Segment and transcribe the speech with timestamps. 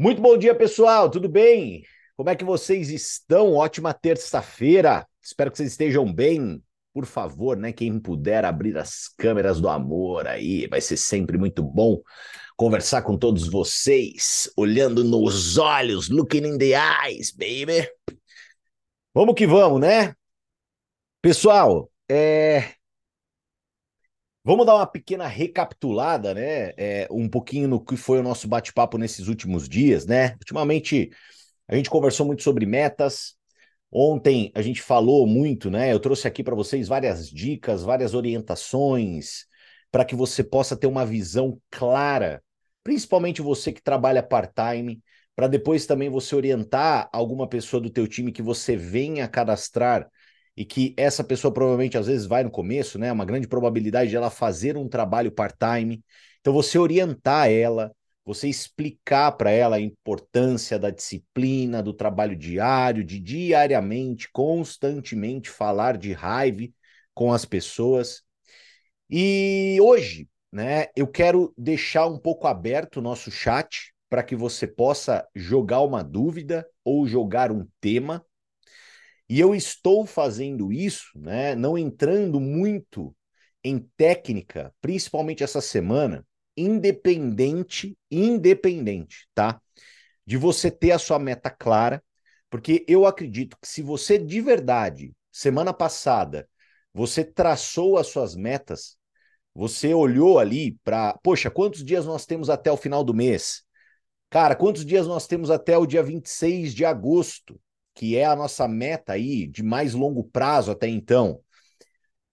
[0.00, 1.10] Muito bom dia, pessoal.
[1.10, 1.84] Tudo bem?
[2.16, 3.52] Como é que vocês estão?
[3.52, 5.06] Ótima terça-feira.
[5.22, 6.64] Espero que vocês estejam bem.
[6.90, 11.62] Por favor, né, quem puder abrir as câmeras do amor aí, vai ser sempre muito
[11.62, 12.00] bom
[12.56, 17.86] conversar com todos vocês, olhando nos olhos, looking in the eyes, baby.
[19.12, 20.14] Vamos que vamos, né?
[21.20, 22.72] Pessoal, é,
[24.50, 26.72] Vamos dar uma pequena recapitulada, né?
[26.76, 30.32] É, um pouquinho no que foi o nosso bate-papo nesses últimos dias, né?
[30.32, 31.08] Ultimamente
[31.68, 33.36] a gente conversou muito sobre metas.
[33.92, 35.92] Ontem a gente falou muito, né?
[35.92, 39.44] Eu trouxe aqui para vocês várias dicas, várias orientações
[39.88, 42.42] para que você possa ter uma visão clara,
[42.82, 45.00] principalmente você que trabalha part-time,
[45.36, 50.10] para depois também você orientar alguma pessoa do teu time que você venha cadastrar
[50.60, 53.10] e que essa pessoa provavelmente às vezes vai no começo, né?
[53.10, 56.04] Uma grande probabilidade de ela fazer um trabalho part-time.
[56.38, 57.90] Então você orientar ela,
[58.26, 65.96] você explicar para ela a importância da disciplina, do trabalho diário, de diariamente, constantemente falar
[65.96, 66.68] de raiva
[67.14, 68.20] com as pessoas.
[69.08, 74.66] E hoje, né, eu quero deixar um pouco aberto o nosso chat para que você
[74.66, 78.22] possa jogar uma dúvida ou jogar um tema
[79.30, 83.16] e eu estou fazendo isso, né, não entrando muito
[83.64, 86.26] em técnica, principalmente essa semana,
[86.56, 89.62] independente, independente, tá?
[90.26, 92.02] De você ter a sua meta clara,
[92.50, 96.48] porque eu acredito que se você de verdade, semana passada,
[96.92, 98.98] você traçou as suas metas,
[99.54, 103.62] você olhou ali para, poxa, quantos dias nós temos até o final do mês?
[104.30, 107.60] Cara, quantos dias nós temos até o dia 26 de agosto?
[107.94, 111.40] Que é a nossa meta aí de mais longo prazo até então.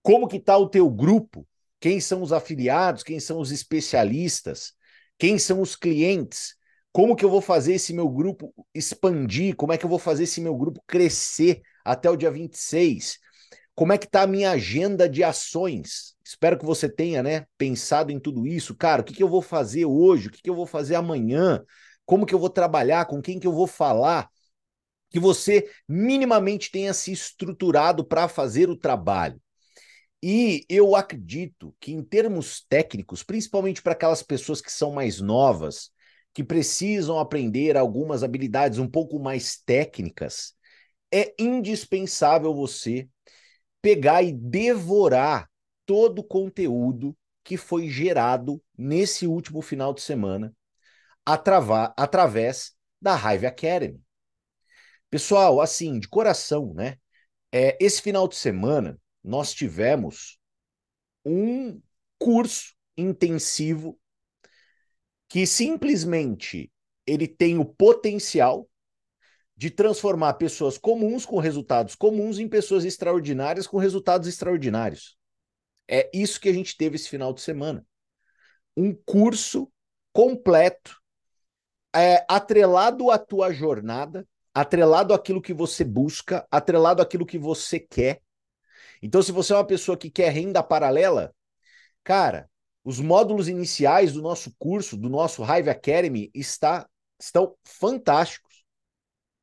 [0.01, 1.47] Como que está o teu grupo?
[1.79, 3.03] Quem são os afiliados?
[3.03, 4.73] Quem são os especialistas?
[5.17, 6.55] Quem são os clientes?
[6.91, 9.55] Como que eu vou fazer esse meu grupo expandir?
[9.55, 13.19] Como é que eu vou fazer esse meu grupo crescer até o dia 26?
[13.75, 16.15] Como é que está a minha agenda de ações?
[16.25, 18.75] Espero que você tenha, né, pensado em tudo isso.
[18.75, 20.29] Cara, o que, que eu vou fazer hoje?
[20.29, 21.63] O que, que eu vou fazer amanhã?
[22.03, 23.05] Como que eu vou trabalhar?
[23.05, 24.27] Com quem que eu vou falar?
[25.09, 29.41] Que você minimamente tenha se estruturado para fazer o trabalho.
[30.21, 35.91] E eu acredito que, em termos técnicos, principalmente para aquelas pessoas que são mais novas,
[36.33, 40.53] que precisam aprender algumas habilidades um pouco mais técnicas,
[41.13, 43.07] é indispensável você
[43.81, 45.49] pegar e devorar
[45.85, 50.53] todo o conteúdo que foi gerado nesse último final de semana
[51.25, 54.06] através da Hive Academy.
[55.09, 56.97] Pessoal, assim, de coração, né?
[57.51, 60.37] É, esse final de semana nós tivemos
[61.25, 61.81] um
[62.19, 63.99] curso intensivo
[65.29, 66.71] que simplesmente
[67.05, 68.69] ele tem o potencial
[69.55, 75.17] de transformar pessoas comuns com resultados comuns em pessoas extraordinárias com resultados extraordinários.
[75.89, 77.85] É isso que a gente teve esse final de semana.
[78.75, 79.71] Um curso
[80.13, 81.01] completo,
[81.95, 88.23] é, atrelado à tua jornada, atrelado àquilo que você busca, atrelado àquilo que você quer.
[89.03, 91.31] Então, se você é uma pessoa que quer renda paralela,
[92.03, 92.49] cara,
[92.83, 96.89] os módulos iniciais do nosso curso, do nosso Hive Academy, está,
[97.19, 98.65] estão fantásticos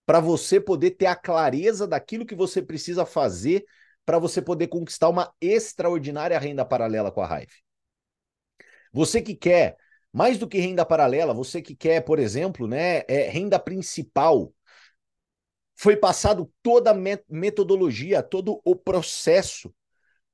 [0.04, 3.64] para você poder ter a clareza daquilo que você precisa fazer
[4.04, 7.62] para você poder conquistar uma extraordinária renda paralela com a Hive.
[8.92, 9.76] Você que quer
[10.12, 14.52] mais do que renda paralela, você que quer, por exemplo, né, é, renda principal,
[15.76, 19.74] foi passado toda a metodologia, todo o processo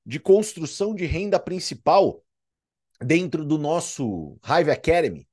[0.05, 2.23] de construção de renda principal
[3.01, 5.27] dentro do nosso Hive Academy.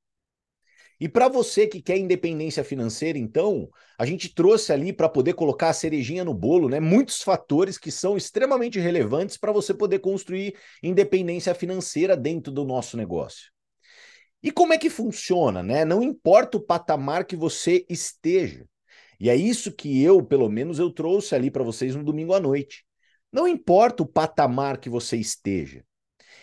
[1.00, 5.68] E para você que quer independência financeira, então, a gente trouxe ali para poder colocar
[5.68, 6.80] a cerejinha no bolo, né?
[6.80, 12.96] Muitos fatores que são extremamente relevantes para você poder construir independência financeira dentro do nosso
[12.96, 13.52] negócio.
[14.42, 15.84] E como é que funciona, né?
[15.84, 18.66] Não importa o patamar que você esteja.
[19.20, 22.40] E é isso que eu, pelo menos, eu trouxe ali para vocês no domingo à
[22.40, 22.84] noite.
[23.32, 25.84] Não importa o patamar que você esteja.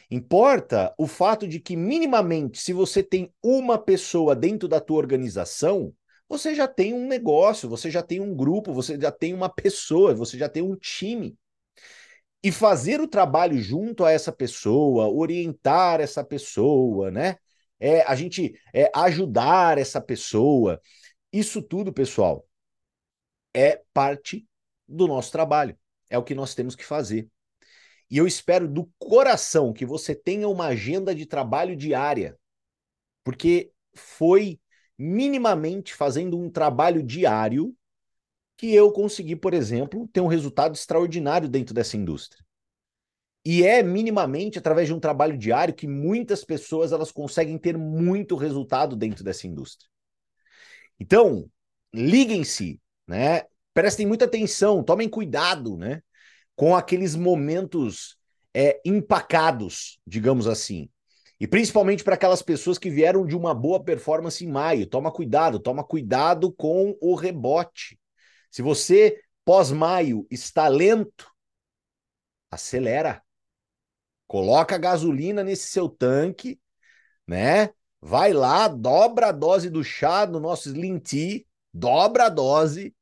[0.10, 5.94] Importa o fato de que, minimamente, se você tem uma pessoa dentro da tua organização,
[6.28, 10.14] você já tem um negócio, você já tem um grupo, você já tem uma pessoa,
[10.14, 11.36] você já tem um time.
[12.44, 17.38] E fazer o trabalho junto a essa pessoa, orientar essa pessoa, né?
[17.80, 20.80] É, a gente é, ajudar essa pessoa.
[21.34, 22.46] Isso tudo, pessoal,
[23.56, 24.46] é parte
[24.86, 25.78] do nosso trabalho.
[26.10, 27.30] É o que nós temos que fazer.
[28.10, 32.38] E eu espero do coração que você tenha uma agenda de trabalho diária,
[33.24, 34.60] porque foi
[34.98, 37.76] minimamente fazendo um trabalho diário
[38.58, 42.44] que eu consegui, por exemplo, ter um resultado extraordinário dentro dessa indústria.
[43.44, 48.36] E é minimamente através de um trabalho diário que muitas pessoas elas conseguem ter muito
[48.36, 49.90] resultado dentro dessa indústria.
[51.00, 51.50] Então,
[51.94, 53.44] liguem-se, né?
[53.74, 56.02] Prestem muita atenção, tomem cuidado, né?
[56.56, 58.18] Com aqueles momentos
[58.54, 60.90] é, empacados, digamos assim.
[61.40, 64.88] E principalmente para aquelas pessoas que vieram de uma boa performance em maio.
[64.88, 68.00] Toma cuidado, toma cuidado com o rebote.
[68.50, 71.30] Se você, pós-maio, está lento,
[72.50, 73.22] acelera.
[74.28, 76.60] Coloca gasolina nesse seu tanque,
[77.28, 77.70] né?
[78.02, 81.44] Vai lá, dobra a dose do chá no nosso Slim Tea,
[81.76, 82.96] dobra a dose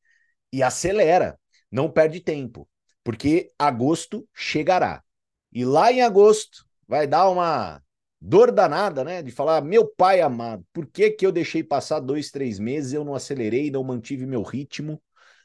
[0.51, 1.39] e acelera.
[1.71, 2.67] Não perde tempo,
[3.03, 5.03] porque agosto chegará.
[5.51, 7.81] E lá em agosto vai dar uma
[8.19, 9.21] dor danada, né?
[9.21, 13.03] De falar, meu pai amado, por que, que eu deixei passar dois, três meses, eu
[13.03, 15.01] não acelerei, não mantive meu ritmo,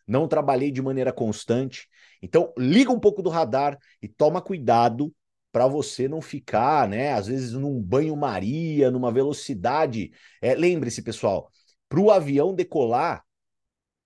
[0.06, 1.86] não trabalhei de maneira constante.
[2.22, 5.14] Então, liga um pouco do radar e toma cuidado
[5.52, 7.12] para você não ficar, né?
[7.12, 10.10] Às vezes num banho-maria, numa velocidade.
[10.40, 11.50] É, Lembre-se, pessoal,
[11.88, 13.24] para o avião decolar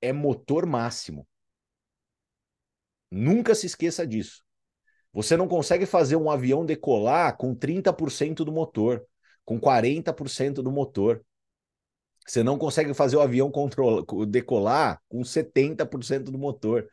[0.01, 1.27] é motor máximo.
[3.11, 4.43] Nunca se esqueça disso.
[5.13, 9.05] Você não consegue fazer um avião decolar com 30% do motor,
[9.45, 11.23] com 40% do motor.
[12.27, 13.53] Você não consegue fazer o avião
[14.29, 16.89] decolar com 70% do motor.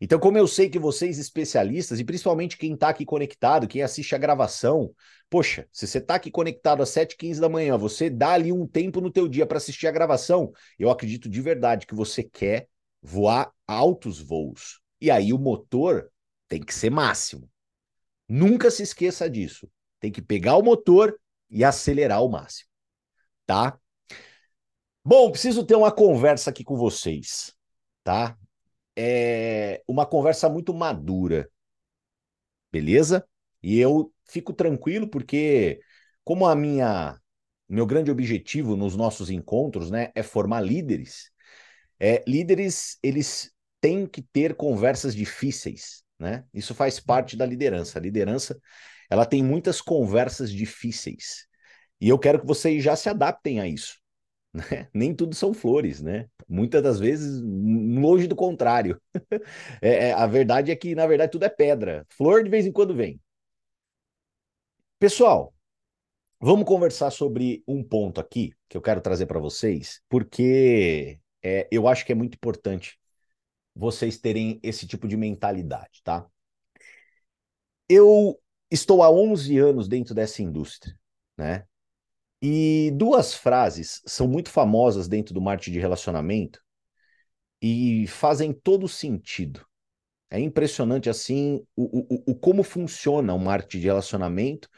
[0.00, 4.14] Então, como eu sei que vocês especialistas, e principalmente quem está aqui conectado, quem assiste
[4.14, 4.94] a gravação,
[5.28, 9.00] poxa, se você está aqui conectado às 7h15 da manhã, você dá ali um tempo
[9.00, 12.66] no teu dia para assistir a gravação, eu acredito de verdade que você quer
[13.02, 14.80] voar altos voos.
[15.00, 16.10] E aí o motor
[16.48, 17.48] tem que ser máximo.
[18.26, 19.70] Nunca se esqueça disso.
[19.98, 21.14] Tem que pegar o motor
[21.50, 22.70] e acelerar ao máximo.
[23.46, 23.78] Tá?
[25.04, 27.52] Bom, preciso ter uma conversa aqui com vocês,
[28.04, 28.38] tá?
[28.96, 31.48] É uma conversa muito madura.
[32.72, 33.26] Beleza?
[33.62, 35.80] E eu fico tranquilo porque
[36.24, 37.18] como a minha
[37.68, 41.30] meu grande objetivo nos nossos encontros, né, é formar líderes.
[42.00, 46.44] É, líderes, eles têm que ter conversas difíceis, né?
[46.54, 47.98] Isso faz parte da liderança.
[47.98, 48.60] A liderança,
[49.10, 51.46] ela tem muitas conversas difíceis.
[52.00, 53.99] E eu quero que vocês já se adaptem a isso.
[54.52, 54.88] Né?
[54.92, 56.28] Nem tudo são flores, né?
[56.48, 59.00] Muitas das vezes, longe do contrário.
[59.80, 62.04] é, é, a verdade é que, na verdade, tudo é pedra.
[62.10, 63.20] Flor de vez em quando vem.
[64.98, 65.54] Pessoal,
[66.40, 71.88] vamos conversar sobre um ponto aqui que eu quero trazer para vocês, porque é, eu
[71.88, 72.98] acho que é muito importante
[73.74, 76.26] vocês terem esse tipo de mentalidade, tá?
[77.88, 78.40] Eu
[78.70, 80.96] estou há 11 anos dentro dessa indústria,
[81.36, 81.66] né?
[82.42, 86.62] E duas frases são muito famosas dentro do marketing de relacionamento
[87.60, 89.64] e fazem todo sentido.
[90.30, 94.68] É impressionante assim o, o, o como funciona o marketing de relacionamento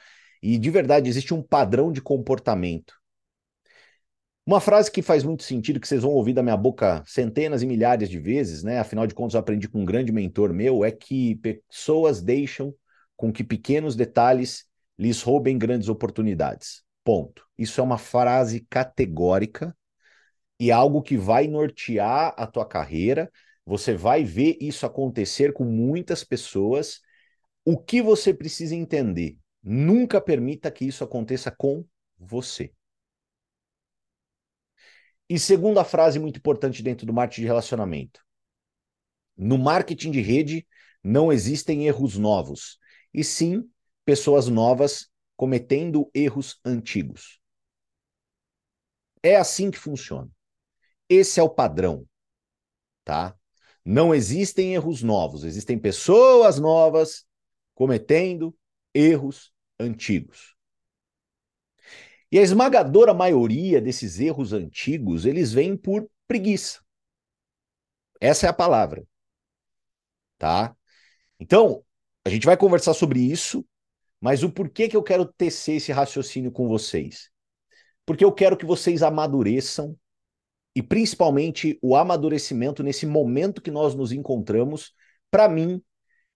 [0.42, 2.94] e de verdade existe um padrão de comportamento
[4.44, 7.66] uma frase que faz muito sentido, que vocês vão ouvir da minha boca centenas e
[7.66, 8.78] milhares de vezes, né?
[8.80, 12.74] Afinal de contas, eu aprendi com um grande mentor meu, é que pessoas deixam
[13.16, 14.66] com que pequenos detalhes
[14.98, 16.82] lhes roubem grandes oportunidades.
[17.04, 17.46] Ponto.
[17.58, 19.76] Isso é uma frase categórica
[20.58, 23.30] e algo que vai nortear a tua carreira.
[23.64, 27.00] Você vai ver isso acontecer com muitas pessoas.
[27.64, 29.36] O que você precisa entender?
[29.62, 31.84] Nunca permita que isso aconteça com
[32.18, 32.72] você.
[35.28, 38.20] E segunda frase muito importante dentro do marketing de relacionamento.
[39.36, 40.66] No marketing de rede
[41.02, 42.78] não existem erros novos,
[43.12, 43.68] e sim
[44.04, 47.40] pessoas novas cometendo erros antigos.
[49.22, 50.30] É assim que funciona.
[51.08, 52.06] Esse é o padrão,
[53.04, 53.36] tá?
[53.84, 57.26] Não existem erros novos, existem pessoas novas
[57.74, 58.56] cometendo
[58.94, 60.56] erros antigos.
[62.30, 66.80] E a esmagadora maioria desses erros antigos, eles vêm por preguiça.
[68.20, 69.06] Essa é a palavra.
[70.38, 70.74] Tá?
[71.38, 71.84] Então,
[72.24, 73.66] a gente vai conversar sobre isso,
[74.22, 77.28] mas o porquê que eu quero tecer esse raciocínio com vocês?
[78.06, 79.98] Porque eu quero que vocês amadureçam
[80.76, 84.94] e principalmente o amadurecimento nesse momento que nós nos encontramos,
[85.28, 85.82] para mim,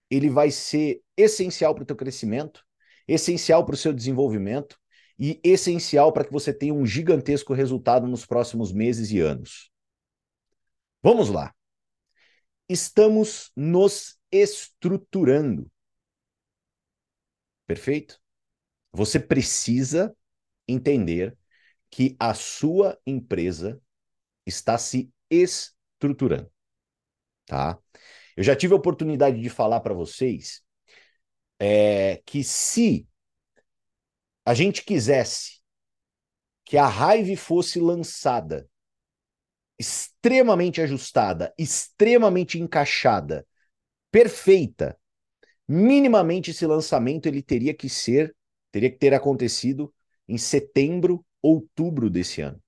[0.09, 2.61] ele vai ser essencial para o teu crescimento,
[3.07, 4.77] essencial para o seu desenvolvimento,
[5.17, 9.71] e essencial para que você tenha um gigantesco resultado nos próximos meses e anos.
[11.01, 11.53] Vamos lá.
[12.69, 15.71] Estamos nos estruturando.
[17.67, 18.19] Perfeito?
[18.91, 20.15] Você precisa
[20.67, 21.37] entender
[21.89, 23.81] que a sua empresa
[24.45, 26.51] está se estruturando,
[27.45, 27.79] tá?
[28.35, 30.63] Eu já tive a oportunidade de falar para vocês
[31.59, 33.07] é, que se
[34.45, 35.61] a gente quisesse
[36.65, 38.69] que a Hive fosse lançada
[39.79, 43.45] extremamente ajustada, extremamente encaixada,
[44.11, 44.99] perfeita,
[45.67, 48.35] minimamente esse lançamento ele teria que ser,
[48.71, 49.93] teria que ter acontecido
[50.27, 52.61] em setembro, outubro desse ano.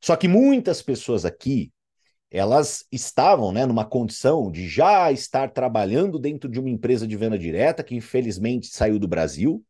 [0.00, 1.72] Só que muitas pessoas aqui,
[2.30, 7.38] elas estavam né, numa condição de já estar trabalhando dentro de uma empresa de venda
[7.38, 9.64] direta, que infelizmente saiu do Brasil,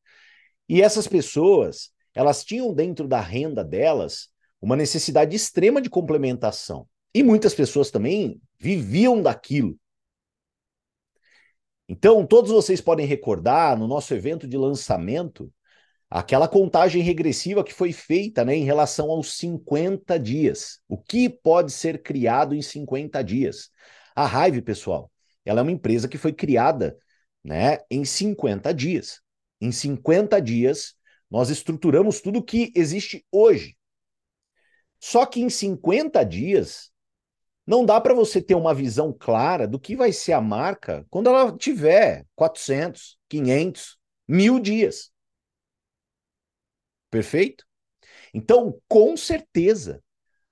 [0.68, 4.28] e essas pessoas, elas tinham dentro da renda delas
[4.60, 6.88] uma necessidade extrema de complementação.
[7.14, 9.78] E muitas pessoas também viviam daquilo.
[11.88, 15.52] Então, todos vocês podem recordar no nosso evento de lançamento
[16.08, 20.80] aquela contagem regressiva que foi feita né, em relação aos 50 dias.
[20.88, 23.70] O que pode ser criado em 50 dias?
[24.14, 25.10] A Hive, pessoal,
[25.44, 26.96] ela é uma empresa que foi criada
[27.42, 29.20] né, em 50 dias.
[29.60, 30.94] Em 50 dias,
[31.30, 33.76] nós estruturamos tudo que existe hoje.
[35.00, 36.90] Só que em 50 dias,
[37.66, 41.28] não dá para você ter uma visão clara do que vai ser a marca quando
[41.28, 45.10] ela tiver 400, 500, mil dias.
[47.10, 47.64] Perfeito?
[48.32, 50.02] Então, com certeza,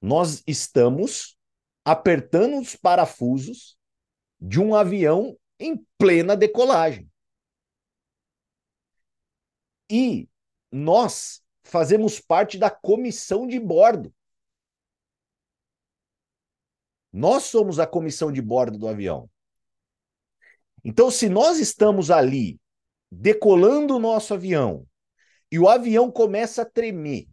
[0.00, 1.36] nós estamos
[1.84, 3.76] apertando os parafusos
[4.40, 7.10] de um avião em plena decolagem.
[9.90, 10.28] E
[10.70, 14.12] nós fazemos parte da comissão de bordo.
[17.12, 19.28] Nós somos a comissão de bordo do avião.
[20.84, 22.58] Então, se nós estamos ali
[23.10, 24.86] decolando o nosso avião
[25.50, 27.28] e o avião começa a tremer,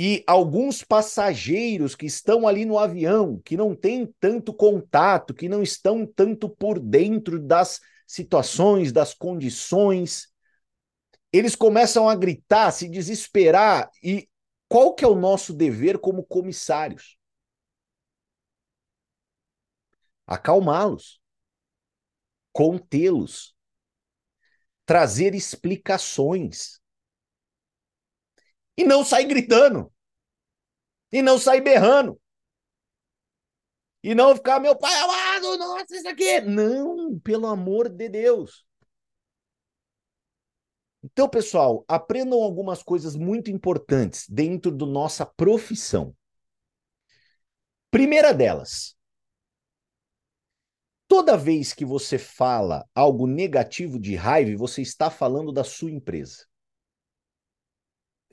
[0.00, 5.60] e alguns passageiros que estão ali no avião, que não têm tanto contato, que não
[5.60, 10.28] estão tanto por dentro das situações, das condições,
[11.32, 14.28] eles começam a gritar, se desesperar, e
[14.68, 17.17] qual que é o nosso dever como comissários?
[20.28, 21.20] Acalmá-los,
[22.52, 23.56] contê-los,
[24.84, 26.80] trazer explicações.
[28.76, 29.92] E não sair gritando.
[31.10, 32.20] E não sair berrando.
[34.02, 36.40] E não ficar, meu pai amado, nossa, isso aqui.
[36.42, 38.64] Não, pelo amor de Deus.
[41.02, 46.14] Então, pessoal, aprendam algumas coisas muito importantes dentro da nossa profissão.
[47.90, 48.97] Primeira delas,
[51.08, 56.46] Toda vez que você fala algo negativo de raiva, você está falando da sua empresa.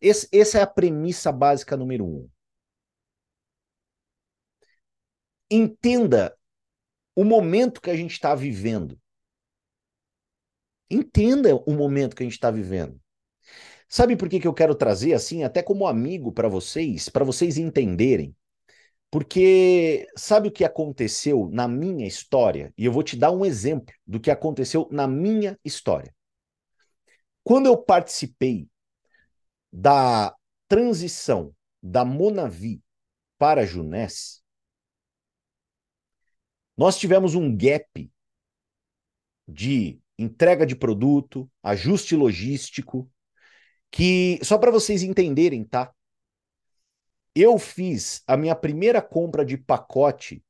[0.02, 2.30] Esse, essa é a premissa básica número um.
[5.50, 6.38] Entenda
[7.16, 9.00] o momento que a gente está vivendo.
[10.90, 13.00] Entenda o momento que a gente está vivendo.
[13.88, 17.58] Sabe por que, que eu quero trazer assim, até como amigo para vocês, para vocês
[17.58, 18.36] entenderem
[19.12, 22.74] porque sabe o que aconteceu na minha história?
[22.78, 26.14] E eu vou te dar um exemplo do que aconteceu na minha história.
[27.44, 28.68] Quando eu participei
[29.72, 30.36] da
[30.68, 32.82] transição da Monavi
[33.38, 34.42] para a Junés,
[36.76, 38.12] nós tivemos um gap
[39.48, 43.10] de entrega de produto, ajuste logístico,
[43.92, 45.94] que só para vocês entenderem, tá?
[47.36, 50.42] Eu fiz a minha primeira compra de pacote,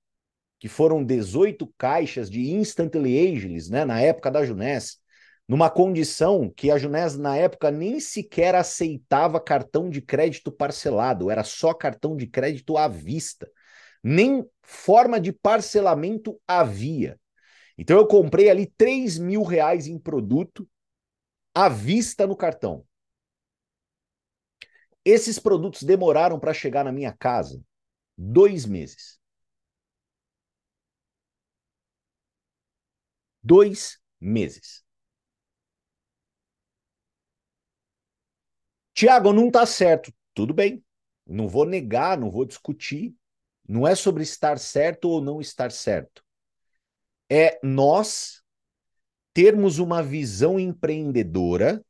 [0.60, 5.00] que foram 18 caixas de Instantly Ageless, né, na época da Junés,
[5.48, 11.44] numa condição que a Junés, na época, nem sequer aceitava cartão de crédito parcelado, era
[11.44, 13.50] só cartão de crédito à vista.
[14.04, 17.20] Nem forma de parcelamento havia.
[17.78, 20.68] Então eu comprei ali 3 mil reais em produto
[21.54, 22.86] à vista no cartão.
[25.06, 27.64] Esses produtos demoraram para chegar na minha casa
[28.18, 29.20] dois meses.
[33.44, 34.84] Dois meses.
[38.96, 40.12] Tiago, não está certo.
[40.34, 40.84] Tudo bem.
[41.28, 43.16] Não vou negar, não vou discutir.
[43.68, 46.24] Não é sobre estar certo ou não estar certo.
[47.30, 48.44] É nós
[49.34, 51.84] termos uma visão empreendedora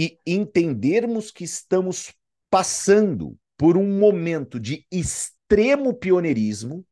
[0.00, 2.16] e entendermos que estamos
[2.48, 6.86] passando por um momento de extremo pioneirismo,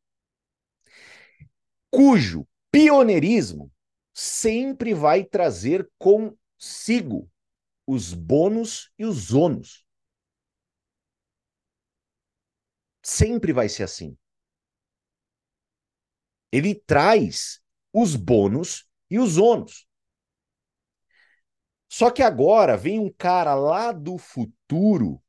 [1.90, 3.72] cujo pioneirismo
[4.12, 7.30] sempre vai trazer consigo
[7.86, 9.86] os bônus e os ônus.
[13.02, 14.18] Sempre vai ser assim.
[16.52, 19.87] Ele traz os bônus e os ônus.
[21.88, 25.22] Só que agora vem um cara lá do futuro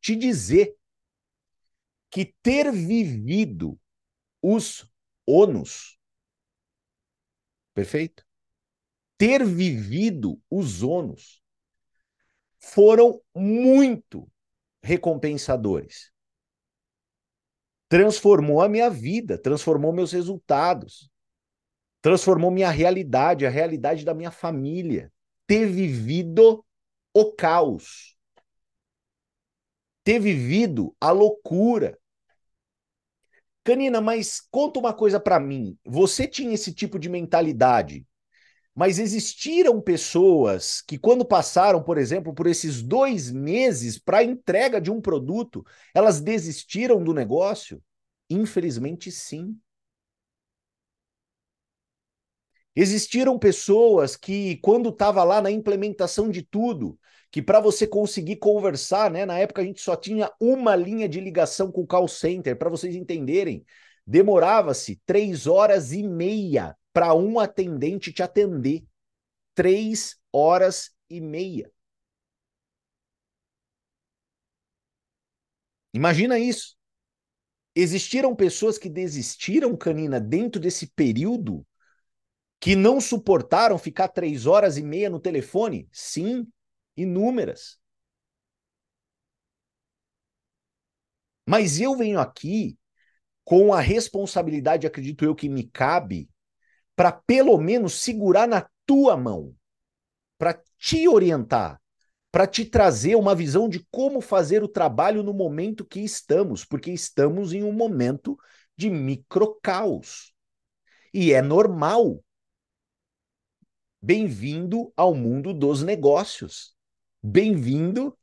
[0.00, 0.76] te dizer
[2.10, 3.78] que ter vivido
[4.42, 4.84] os
[5.24, 5.96] ônus,
[7.72, 8.26] perfeito?
[9.16, 11.40] Ter vivido os ônus
[12.58, 14.28] foram muito
[14.82, 16.12] recompensadores.
[17.88, 21.08] Transformou a minha vida, transformou meus resultados,
[22.00, 25.11] transformou minha realidade, a realidade da minha família
[25.52, 26.64] ter vivido
[27.12, 28.16] o caos,
[30.02, 31.98] ter vivido a loucura.
[33.62, 35.76] Canina, mas conta uma coisa para mim.
[35.84, 38.06] Você tinha esse tipo de mentalidade,
[38.74, 44.90] mas existiram pessoas que, quando passaram, por exemplo, por esses dois meses para entrega de
[44.90, 45.62] um produto,
[45.94, 47.82] elas desistiram do negócio?
[48.30, 49.60] Infelizmente, sim.
[52.74, 56.98] Existiram pessoas que, quando estava lá na implementação de tudo,
[57.30, 59.26] que para você conseguir conversar, né?
[59.26, 62.70] Na época a gente só tinha uma linha de ligação com o call center, para
[62.70, 63.64] vocês entenderem.
[64.06, 68.84] Demorava-se três horas e meia para um atendente te atender.
[69.54, 71.70] Três horas e meia.
[75.94, 76.74] Imagina isso.
[77.74, 81.66] Existiram pessoas que desistiram, Canina, dentro desse período
[82.62, 85.88] que não suportaram ficar três horas e meia no telefone?
[85.90, 86.46] Sim,
[86.96, 87.76] inúmeras.
[91.44, 92.78] Mas eu venho aqui
[93.44, 96.30] com a responsabilidade, acredito eu, que me cabe,
[96.94, 99.56] para pelo menos segurar na tua mão,
[100.38, 101.82] para te orientar,
[102.30, 106.92] para te trazer uma visão de como fazer o trabalho no momento que estamos, porque
[106.92, 108.38] estamos em um momento
[108.76, 110.32] de microcaos.
[111.12, 112.22] E é normal
[114.04, 116.74] Bem-vindo ao mundo dos negócios.
[117.22, 118.18] Bem-vindo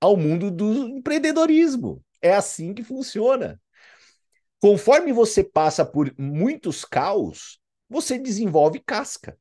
[0.00, 2.04] ao mundo do empreendedorismo.
[2.22, 3.60] É assim que funciona.
[4.60, 9.38] Conforme você passa por muitos caos, você desenvolve casca.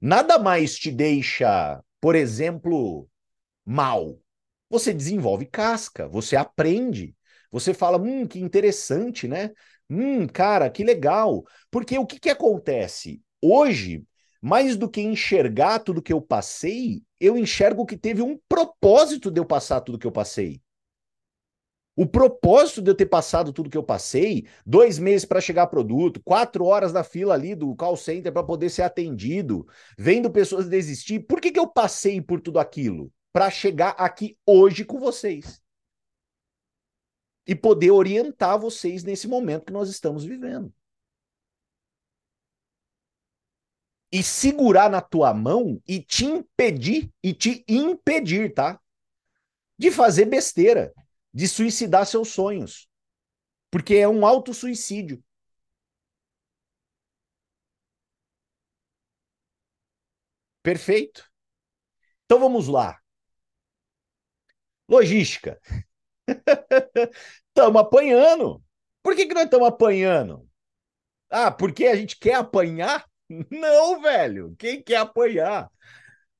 [0.00, 3.08] Nada mais te deixa, por exemplo,
[3.64, 4.20] mal.
[4.70, 7.16] Você desenvolve casca, você aprende.
[7.50, 9.52] Você fala, hum, que interessante, né?
[9.90, 11.44] Hum, cara, que legal.
[11.70, 13.22] Porque o que, que acontece?
[13.42, 14.04] Hoje,
[14.40, 19.40] mais do que enxergar tudo que eu passei, eu enxergo que teve um propósito de
[19.40, 20.60] eu passar tudo que eu passei.
[21.96, 26.22] O propósito de eu ter passado tudo que eu passei, dois meses para chegar produto,
[26.22, 29.66] quatro horas na fila ali do call center para poder ser atendido,
[29.98, 31.18] vendo pessoas desistir.
[31.18, 33.12] Por que, que eu passei por tudo aquilo?
[33.32, 35.60] Para chegar aqui hoje com vocês.
[37.44, 40.72] E poder orientar vocês nesse momento que nós estamos vivendo.
[44.10, 48.80] E segurar na tua mão e te impedir, e te impedir, tá?
[49.78, 50.92] De fazer besteira,
[51.32, 52.88] de suicidar seus sonhos.
[53.70, 55.22] Porque é um autossuicídio.
[60.62, 61.24] Perfeito?
[62.24, 62.98] Então vamos lá.
[64.88, 65.60] Logística.
[67.48, 68.62] Estamos apanhando.
[69.02, 70.48] Por que, que nós estamos apanhando?
[71.30, 73.06] Ah, porque a gente quer apanhar?
[73.50, 74.54] Não, velho.
[74.58, 75.70] Quem quer apoiar?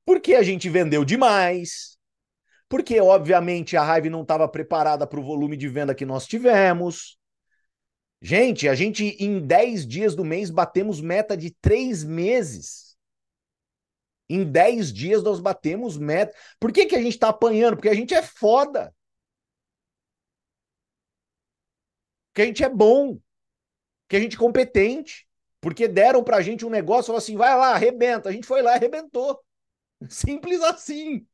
[0.05, 1.97] Porque a gente vendeu demais.
[2.67, 7.17] Porque, obviamente, a Hive não estava preparada para o volume de venda que nós tivemos.
[8.21, 12.97] Gente, a gente em 10 dias do mês batemos meta de 3 meses.
[14.29, 16.35] Em 10 dias nós batemos meta.
[16.59, 17.75] Por que, que a gente está apanhando?
[17.75, 18.93] Porque a gente é foda.
[22.29, 23.19] Porque a gente é bom.
[24.03, 25.28] Porque a gente é competente.
[25.61, 28.29] Porque deram pra gente um negócio, falaram assim, vai lá, arrebenta.
[28.29, 29.39] A gente foi lá e arrebentou.
[30.09, 31.25] Simples assim.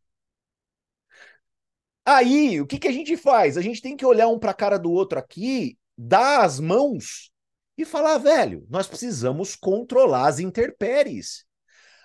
[2.05, 3.57] Aí, o que, que a gente faz?
[3.57, 7.31] A gente tem que olhar um para a cara do outro aqui, dar as mãos
[7.77, 11.45] e falar, velho, nós precisamos controlar as interpéries.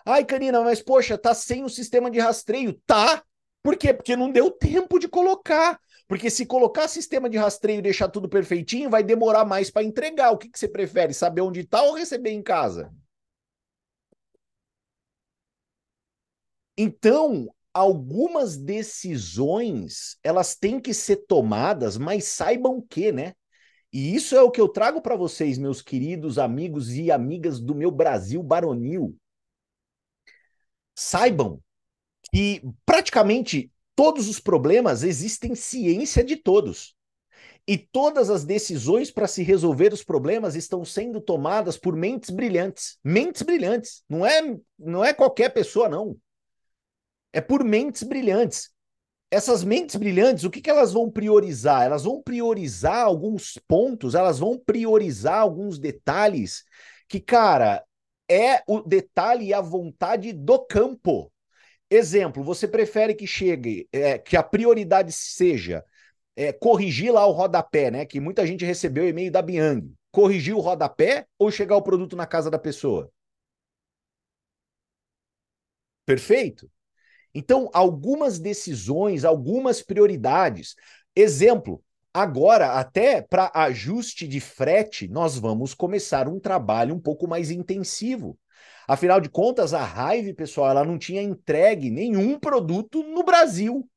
[0.04, 2.80] Ai, Canina, mas poxa, tá sem o sistema de rastreio.
[2.86, 3.22] Tá.
[3.62, 3.92] Por quê?
[3.92, 5.78] Porque não deu tempo de colocar.
[6.10, 10.32] Porque se colocar sistema de rastreio e deixar tudo perfeitinho, vai demorar mais para entregar.
[10.32, 11.14] O que, que você prefere?
[11.14, 12.92] Saber onde está ou receber em casa?
[16.76, 23.32] Então, algumas decisões, elas têm que ser tomadas, mas saibam que, né?
[23.92, 27.72] E isso é o que eu trago para vocês, meus queridos amigos e amigas do
[27.72, 29.16] meu Brasil baronil.
[30.92, 31.60] Saibam
[32.32, 33.70] que praticamente
[34.00, 36.96] todos os problemas existem ciência de todos.
[37.68, 42.98] E todas as decisões para se resolver os problemas estão sendo tomadas por mentes brilhantes.
[43.04, 44.02] Mentes brilhantes.
[44.08, 46.16] Não é, não é qualquer pessoa, não.
[47.30, 48.70] É por mentes brilhantes.
[49.30, 51.82] Essas mentes brilhantes, o que, que elas vão priorizar?
[51.82, 56.64] Elas vão priorizar alguns pontos, elas vão priorizar alguns detalhes
[57.06, 57.84] que, cara,
[58.30, 61.30] é o detalhe e a vontade do campo.
[61.90, 65.84] Exemplo, você prefere que chegue, é, que a prioridade seja
[66.36, 68.06] é, corrigir lá o rodapé, né?
[68.06, 69.92] Que muita gente recebeu e-mail da Biang.
[70.12, 73.10] Corrigir o rodapé ou chegar o produto na casa da pessoa?
[76.04, 76.70] Perfeito?
[77.34, 80.76] Então, algumas decisões, algumas prioridades.
[81.16, 81.82] Exemplo,
[82.14, 88.38] agora, até para ajuste de frete, nós vamos começar um trabalho um pouco mais intensivo.
[88.90, 89.84] Afinal de contas, a
[90.16, 93.88] Hive, pessoal, ela não tinha entregue nenhum produto no Brasil.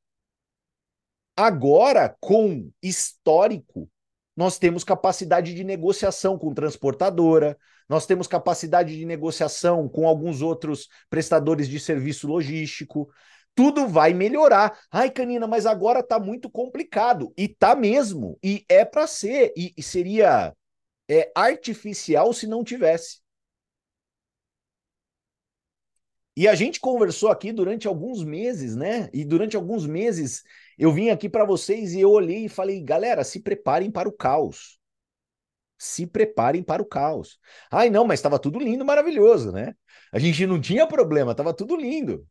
[1.36, 3.90] Agora, com histórico,
[4.36, 10.88] nós temos capacidade de negociação com transportadora, nós temos capacidade de negociação com alguns outros
[11.10, 13.10] prestadores de serviço logístico.
[13.52, 14.78] Tudo vai melhorar.
[14.92, 17.34] Ai, Canina, mas agora está muito complicado.
[17.36, 18.38] E tá mesmo.
[18.40, 19.52] E é para ser.
[19.56, 20.54] E, e seria
[21.10, 23.23] é, artificial se não tivesse.
[26.36, 29.08] E a gente conversou aqui durante alguns meses, né?
[29.12, 30.42] E durante alguns meses
[30.76, 34.12] eu vim aqui para vocês e eu olhei e falei, galera, se preparem para o
[34.12, 34.78] caos.
[35.78, 37.38] Se preparem para o caos.
[37.70, 39.74] Ai, não, mas estava tudo lindo, maravilhoso, né?
[40.12, 42.26] A gente não tinha problema, estava tudo lindo.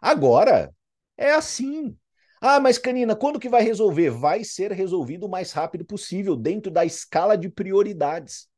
[0.00, 0.72] Agora
[1.16, 1.96] é assim.
[2.40, 4.10] Ah, mas Canina, quando que vai resolver?
[4.10, 8.48] Vai ser resolvido o mais rápido possível, dentro da escala de prioridades.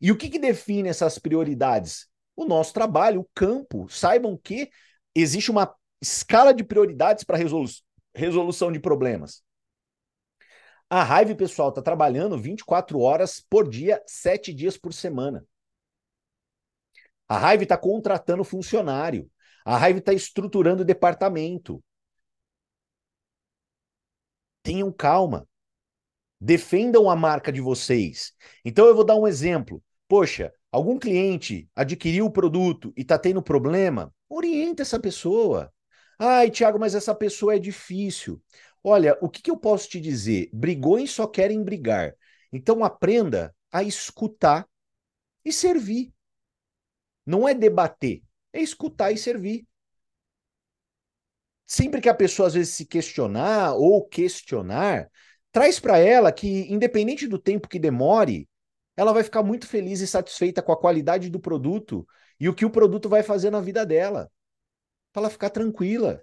[0.00, 2.08] E o que, que define essas prioridades?
[2.38, 3.88] O nosso trabalho, o campo.
[3.88, 4.70] Saibam que
[5.12, 7.66] existe uma escala de prioridades para resolu
[8.14, 9.42] resolução de problemas.
[10.88, 15.44] A Raive, pessoal, está trabalhando 24 horas por dia, 7 dias por semana.
[17.28, 19.28] A Raive está contratando funcionário.
[19.64, 21.82] A Raive está estruturando departamento.
[24.62, 25.46] Tenham calma.
[26.40, 28.32] Defendam a marca de vocês.
[28.64, 29.82] Então eu vou dar um exemplo.
[30.08, 35.72] Poxa, algum cliente adquiriu o produto e está tendo problema, orienta essa pessoa.
[36.18, 38.42] Ai, Tiago, mas essa pessoa é difícil.
[38.82, 40.50] Olha, o que, que eu posso te dizer?
[40.52, 42.14] Brigões só querem brigar.
[42.52, 44.66] Então aprenda a escutar
[45.44, 46.12] e servir.
[47.24, 49.66] Não é debater, é escutar e servir.
[51.66, 55.10] Sempre que a pessoa às vezes se questionar ou questionar,
[55.52, 58.48] traz para ela que, independente do tempo que demore,
[58.98, 62.04] ela vai ficar muito feliz e satisfeita com a qualidade do produto
[62.40, 64.28] e o que o produto vai fazer na vida dela.
[65.12, 66.20] Para ela ficar tranquila.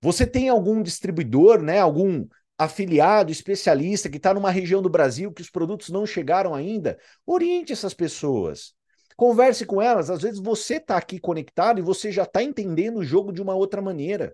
[0.00, 5.42] Você tem algum distribuidor, né, algum afiliado, especialista que está numa região do Brasil que
[5.42, 6.96] os produtos não chegaram ainda?
[7.26, 8.72] Oriente essas pessoas.
[9.16, 10.10] Converse com elas.
[10.10, 13.56] Às vezes você está aqui conectado e você já está entendendo o jogo de uma
[13.56, 14.32] outra maneira.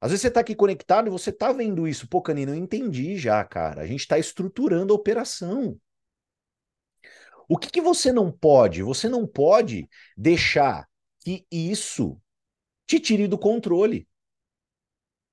[0.00, 2.08] Às vezes você está aqui conectado e você está vendo isso.
[2.08, 3.82] Pô, Canino, eu entendi já, cara.
[3.82, 5.78] A gente está estruturando a operação.
[7.48, 8.82] O que, que você não pode?
[8.82, 10.88] Você não pode deixar
[11.20, 12.20] que isso
[12.86, 14.08] te tire do controle.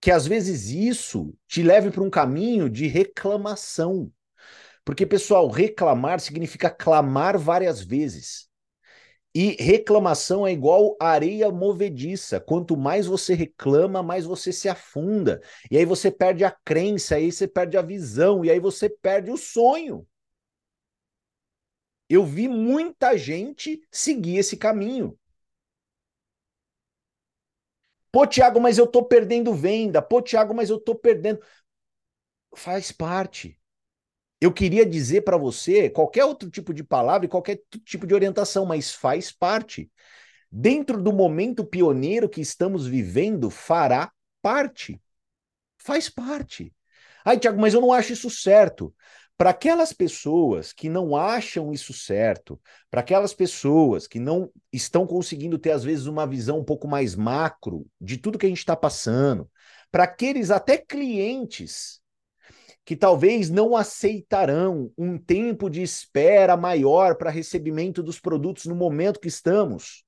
[0.02, 4.12] Que às vezes isso te leve para um caminho de reclamação.
[4.84, 8.47] Porque, pessoal, reclamar significa clamar várias vezes.
[9.40, 12.40] E reclamação é igual areia movediça.
[12.40, 15.40] Quanto mais você reclama, mais você se afunda.
[15.70, 19.30] E aí você perde a crença, aí você perde a visão, e aí você perde
[19.30, 20.08] o sonho.
[22.10, 25.18] Eu vi muita gente seguir esse caminho.
[28.12, 30.02] Pô, Tiago, mas eu tô perdendo venda.
[30.02, 31.40] Pô, Tiago, mas eu tô perdendo.
[32.58, 33.58] Faz parte
[34.40, 38.66] eu queria dizer para você qualquer outro tipo de palavra e qualquer tipo de orientação,
[38.66, 39.92] mas faz parte.
[40.52, 45.02] Dentro do momento pioneiro que estamos vivendo, fará parte.
[45.78, 46.74] Faz parte.
[47.26, 48.94] Ai, Tiago, mas eu não acho isso certo.
[49.38, 55.60] Para aquelas pessoas que não acham isso certo, para aquelas pessoas que não estão conseguindo
[55.60, 58.76] ter, às vezes, uma visão um pouco mais macro de tudo que a gente está
[58.76, 59.50] passando,
[59.92, 62.02] para aqueles até clientes
[62.88, 69.20] que talvez não aceitarão um tempo de espera maior para recebimento dos produtos no momento
[69.20, 70.06] que estamos.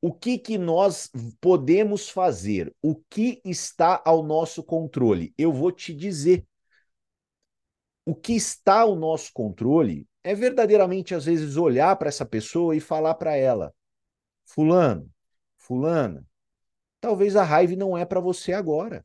[0.00, 2.72] O que, que nós podemos fazer?
[2.80, 5.34] O que está ao nosso controle?
[5.36, 6.46] Eu vou te dizer.
[8.06, 12.80] O que está ao nosso controle é verdadeiramente, às vezes, olhar para essa pessoa e
[12.80, 13.74] falar para ela:
[14.44, 15.10] Fulano,
[15.56, 16.24] Fulana,
[17.00, 19.04] talvez a raiva não é para você agora.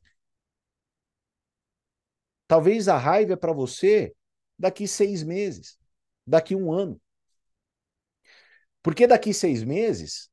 [2.50, 4.12] Talvez a raiva é para você
[4.58, 5.78] daqui seis meses,
[6.26, 7.00] daqui um ano.
[8.82, 10.32] Porque daqui seis meses,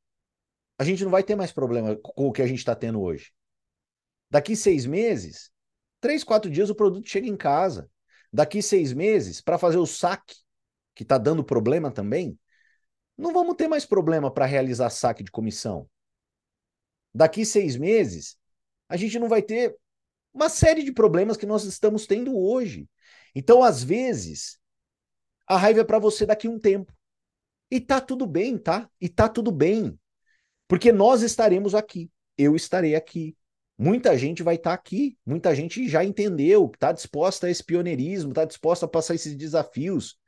[0.79, 3.35] a gente não vai ter mais problema com o que a gente está tendo hoje.
[4.31, 5.53] Daqui seis meses,
[6.01, 7.87] três, quatro dias o produto chega em casa.
[8.33, 10.37] Daqui seis meses, para fazer o saque,
[10.95, 12.39] que está dando problema também,
[13.15, 15.87] não vamos ter mais problema para realizar saque de comissão.
[17.15, 18.39] Daqui seis meses,
[18.89, 19.77] a gente não vai ter
[20.37, 22.87] uma série de problemas que nós estamos tendo hoje.
[23.35, 24.59] Então, às vezes,
[25.47, 26.93] a raiva é para você daqui um tempo.
[27.71, 28.89] E tá tudo bem, tá?
[29.01, 29.99] E tá tudo bem.
[30.69, 32.11] Porque nós estaremos aqui.
[32.37, 33.35] Eu estarei aqui.
[33.79, 35.19] Muita gente vai estar tá aqui.
[35.25, 40.19] Muita gente já entendeu, está disposta a esse pioneirismo, está disposta a passar esses desafios.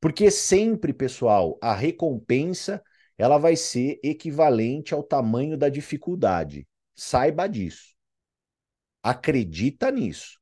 [0.00, 2.82] Porque sempre, pessoal, a recompensa
[3.16, 6.66] ela vai ser equivalente ao tamanho da dificuldade.
[6.94, 7.97] Saiba disso.
[9.02, 10.38] Acredita nisso.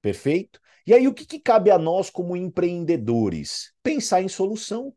[0.00, 0.60] Perfeito?
[0.86, 3.72] E aí, o que, que cabe a nós como empreendedores?
[3.82, 4.94] Pensar em solução.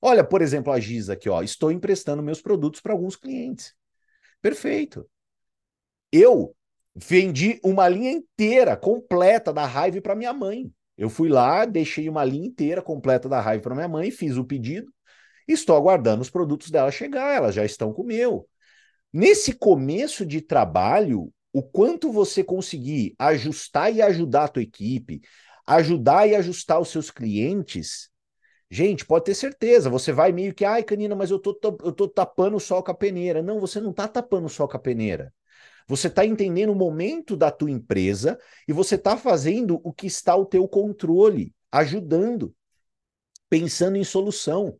[0.00, 1.42] Olha, por exemplo, a Giza aqui, ó.
[1.42, 3.74] Estou emprestando meus produtos para alguns clientes.
[4.40, 5.08] Perfeito.
[6.12, 6.54] Eu
[6.94, 10.72] vendi uma linha inteira, completa da Raive para minha mãe.
[10.96, 14.44] Eu fui lá, deixei uma linha inteira completa da Raive para minha mãe, fiz o
[14.44, 14.92] pedido.
[15.46, 18.48] Estou aguardando os produtos dela chegar, elas já estão com o meu.
[19.12, 25.22] Nesse começo de trabalho, o quanto você conseguir ajustar e ajudar a tua equipe,
[25.66, 28.10] ajudar e ajustar os seus clientes,
[28.70, 32.06] gente, pode ter certeza, você vai meio que, ai, Canina, mas eu tô, eu tô
[32.08, 33.42] tapando o sol com a peneira.
[33.42, 35.32] Não, você não tá tapando o sol com a peneira.
[35.86, 40.32] Você está entendendo o momento da tua empresa e você está fazendo o que está
[40.32, 42.54] ao teu controle, ajudando,
[43.48, 44.78] pensando em solução.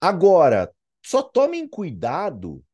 [0.00, 0.72] Agora,
[1.02, 2.64] só tomem cuidado,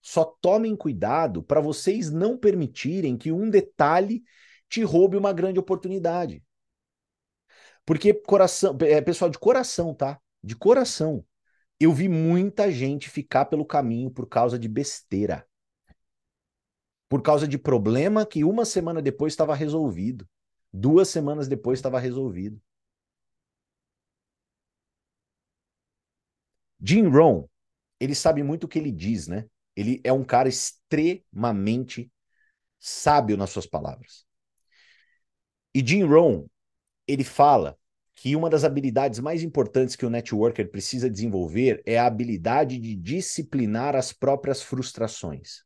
[0.00, 4.22] só tomem cuidado para vocês não permitirem que um detalhe
[4.68, 6.42] te roube uma grande oportunidade.
[7.84, 10.20] Porque coração, é pessoal de coração, tá?
[10.42, 11.24] De coração.
[11.78, 15.46] Eu vi muita gente ficar pelo caminho por causa de besteira.
[17.08, 20.28] Por causa de problema que uma semana depois estava resolvido.
[20.72, 22.60] Duas semanas depois estava resolvido.
[26.80, 27.46] Jim Rohn,
[27.98, 29.46] ele sabe muito o que ele diz, né?
[29.74, 32.10] Ele é um cara extremamente
[32.78, 34.24] sábio nas suas palavras.
[35.74, 36.46] E Jim Rohn,
[37.06, 37.78] ele fala
[38.14, 42.96] que uma das habilidades mais importantes que o networker precisa desenvolver é a habilidade de
[42.96, 45.64] disciplinar as próprias frustrações.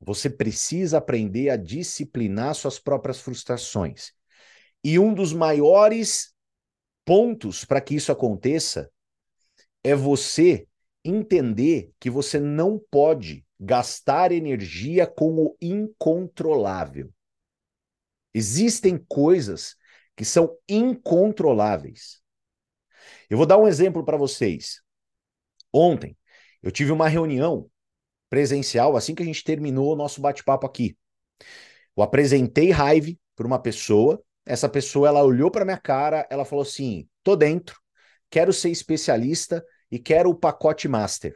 [0.00, 4.12] Você precisa aprender a disciplinar suas próprias frustrações.
[4.84, 6.34] E um dos maiores
[7.08, 8.92] pontos para que isso aconteça
[9.82, 10.68] é você
[11.02, 17.10] entender que você não pode gastar energia com o incontrolável.
[18.34, 19.74] Existem coisas
[20.14, 22.20] que são incontroláveis.
[23.30, 24.82] Eu vou dar um exemplo para vocês.
[25.72, 26.14] Ontem,
[26.62, 27.70] eu tive uma reunião
[28.28, 30.94] presencial assim que a gente terminou o nosso bate-papo aqui.
[31.96, 36.62] Eu apresentei Hive para uma pessoa essa pessoa ela olhou para minha cara, ela falou
[36.62, 37.78] assim: "Tô dentro,
[38.30, 41.34] quero ser especialista e quero o pacote master".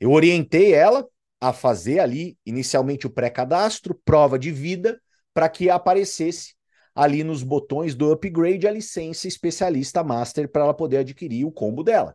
[0.00, 1.08] Eu orientei ela
[1.40, 5.00] a fazer ali inicialmente o pré-cadastro, prova de vida,
[5.34, 6.54] para que aparecesse
[6.94, 11.82] ali nos botões do upgrade a licença especialista master para ela poder adquirir o combo
[11.82, 12.14] dela.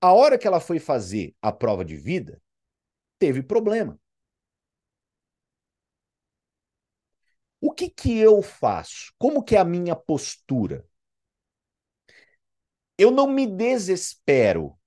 [0.00, 2.40] A hora que ela foi fazer a prova de vida,
[3.18, 3.98] teve problema.
[7.66, 9.10] O que que eu faço?
[9.18, 10.84] Como que é a minha postura?
[12.98, 14.78] Eu não me desespero,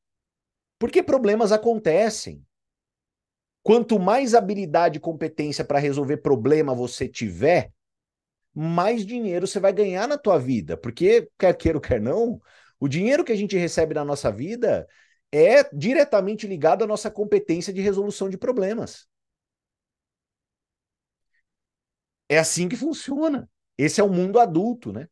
[0.78, 2.46] porque problemas acontecem.
[3.63, 7.74] Quanto mais habilidade e competência para resolver problema você tiver,
[8.54, 12.40] mais dinheiro você vai ganhar na tua vida, porque quer queira ou quer não,
[12.80, 14.88] o dinheiro que a gente recebe na nossa vida
[15.32, 19.08] é diretamente ligado à nossa competência de resolução de problemas.
[22.30, 23.50] É assim que funciona.
[23.78, 25.08] Esse é o mundo adulto, né?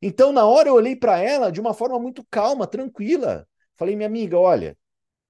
[0.00, 3.46] Então, na hora eu olhei para ela de uma forma muito calma, tranquila.
[3.76, 4.76] Falei, minha amiga, olha,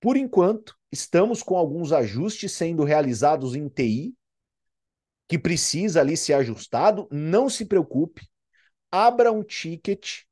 [0.01, 4.15] por enquanto, estamos com alguns ajustes sendo realizados em TI,
[5.29, 7.09] que precisa ali ser ajustado.
[7.11, 8.29] Não se preocupe,
[8.91, 10.23] abra um ticket.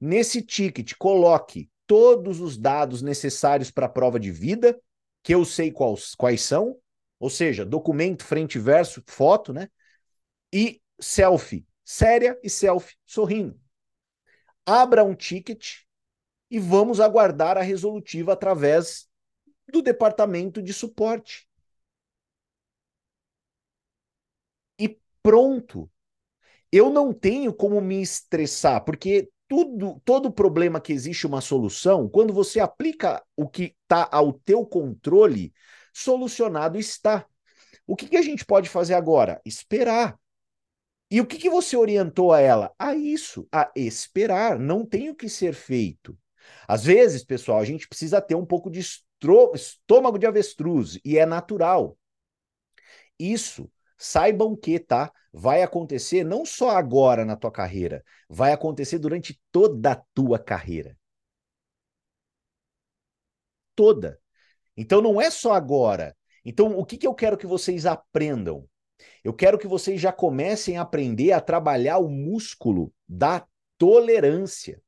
[0.00, 4.78] Nesse ticket, coloque todos os dados necessários para a prova de vida,
[5.22, 6.76] que eu sei quais, quais são,
[7.24, 9.70] ou seja, documento, frente e verso, foto, né?
[10.52, 13.58] E selfie, séria e selfie, sorrindo.
[14.66, 15.84] Abra um ticket
[16.50, 19.08] e vamos aguardar a resolutiva através
[19.72, 21.48] do departamento de suporte.
[24.78, 25.90] E pronto.
[26.70, 32.34] Eu não tenho como me estressar, porque tudo, todo problema que existe uma solução, quando
[32.34, 35.54] você aplica o que está ao teu controle,
[35.94, 37.24] solucionado está.
[37.86, 39.40] O que, que a gente pode fazer agora?
[39.44, 40.18] Esperar.
[41.10, 42.74] E o que, que você orientou a ela?
[42.78, 44.58] A isso, a esperar.
[44.58, 46.18] Não tem o que ser feito.
[46.66, 51.24] Às vezes, pessoal, a gente precisa ter um pouco de estômago de avestruz, e é
[51.24, 51.96] natural.
[53.18, 55.12] Isso, saibam que, tá?
[55.32, 60.96] Vai acontecer não só agora na tua carreira, vai acontecer durante toda a tua carreira.
[63.76, 64.20] Toda.
[64.76, 66.16] Então não é só agora.
[66.44, 68.68] Então, o que, que eu quero que vocês aprendam?
[69.22, 73.46] Eu quero que vocês já comecem a aprender a trabalhar o músculo da
[73.78, 74.80] tolerância.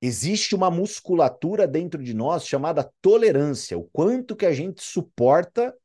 [0.00, 5.76] Existe uma musculatura dentro de nós chamada tolerância, o quanto que a gente suporta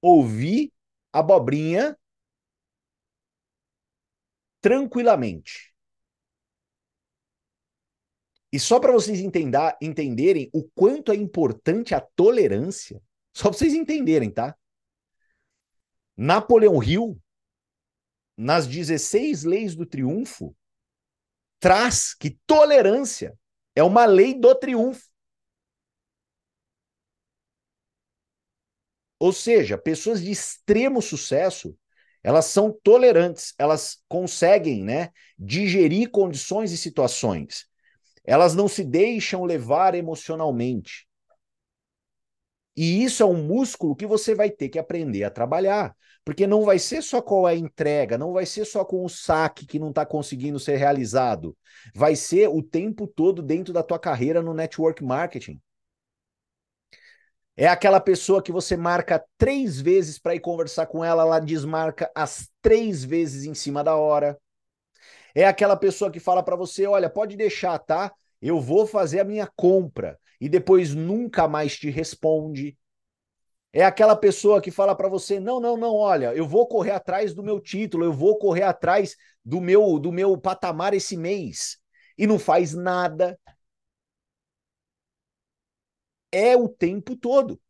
[0.00, 0.72] ouvir
[1.12, 1.96] abobrinha
[4.60, 5.71] tranquilamente.
[8.52, 13.00] E só para vocês entender, entenderem o quanto é importante a tolerância,
[13.32, 14.54] só para vocês entenderem, tá?
[16.14, 17.18] Napoleão Hill,
[18.36, 20.54] nas 16 leis do triunfo,
[21.58, 23.38] traz que tolerância
[23.74, 25.10] é uma lei do triunfo.
[29.18, 31.78] Ou seja, pessoas de extremo sucesso,
[32.22, 37.71] elas são tolerantes, elas conseguem, né, digerir condições e situações.
[38.24, 41.06] Elas não se deixam levar emocionalmente.
[42.76, 45.94] E isso é um músculo que você vai ter que aprender a trabalhar.
[46.24, 49.66] Porque não vai ser só com a entrega, não vai ser só com o saque
[49.66, 51.56] que não está conseguindo ser realizado.
[51.94, 55.60] Vai ser o tempo todo dentro da tua carreira no network marketing.
[57.56, 62.10] É aquela pessoa que você marca três vezes para ir conversar com ela, ela desmarca
[62.14, 64.38] as três vezes em cima da hora.
[65.34, 68.12] É aquela pessoa que fala para você: olha, pode deixar, tá?
[68.40, 72.76] Eu vou fazer a minha compra e depois nunca mais te responde.
[73.72, 77.34] É aquela pessoa que fala para você: "Não, não, não, olha, eu vou correr atrás
[77.34, 81.78] do meu título, eu vou correr atrás do meu do meu patamar esse mês"
[82.18, 83.38] e não faz nada.
[86.30, 87.60] É o tempo todo.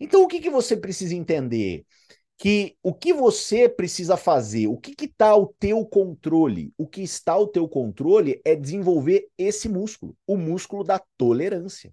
[0.00, 1.86] Então o que que você precisa entender?
[2.36, 6.72] Que o que você precisa fazer, o que está ao teu controle?
[6.76, 11.92] O que está ao teu controle é desenvolver esse músculo, o músculo da tolerância.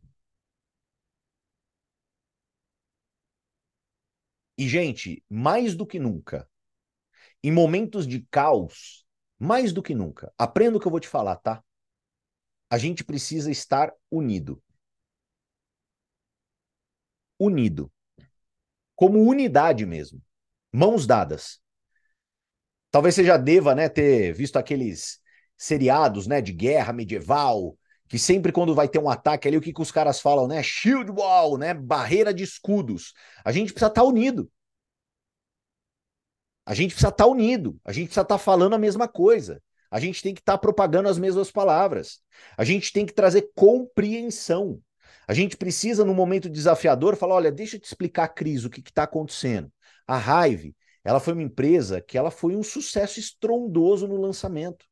[4.58, 6.48] E, gente, mais do que nunca,
[7.44, 9.06] em momentos de caos,
[9.40, 11.64] mais do que nunca, aprenda o que eu vou te falar, tá?
[12.70, 14.62] A gente precisa estar unido.
[17.38, 17.92] Unido.
[18.96, 20.22] Como unidade mesmo.
[20.72, 21.60] Mãos dadas.
[22.90, 25.20] Talvez você já deva, né, ter visto aqueles
[25.58, 27.78] seriados, né, de guerra medieval,
[28.12, 30.62] que sempre quando vai ter um ataque ali, o que, que os caras falam, né?
[30.62, 31.74] Shield wall, né?
[31.74, 33.14] Barreira de escudos.
[33.46, 34.52] A gente precisa estar tá unido.
[36.66, 37.80] A gente precisa estar tá unido.
[37.86, 39.64] A gente precisa estar tá falando a mesma coisa.
[39.90, 42.20] A gente tem que estar propagando as mesmas palavras.
[42.58, 44.82] A gente tem que trazer compreensão.
[45.26, 48.82] A gente precisa, no momento desafiador, falar: olha, deixa eu te explicar, Cris, o que
[48.82, 49.72] está acontecendo.
[50.08, 54.86] A Hive, ela foi uma empresa que ela foi um sucesso estrondoso no lançamento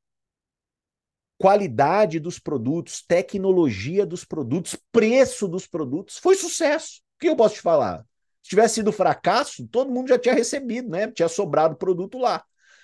[1.39, 7.01] qualidade dos produtos, tecnologia dos produtos, preço dos produtos, foi sucesso.
[7.15, 8.05] O que eu posso te falar?
[8.43, 11.09] Se tivesse sido fracasso, todo mundo já tinha recebido, né?
[11.09, 12.43] Tinha sobrado produto lá.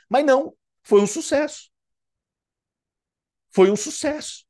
[0.10, 1.70] Mas não, foi um sucesso.
[3.52, 4.46] Foi um sucesso.